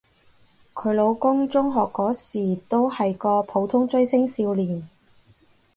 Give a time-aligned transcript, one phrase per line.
[0.73, 4.89] 佢老公中學嗰時都係個普通追星少年